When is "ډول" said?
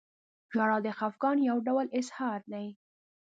1.67-1.87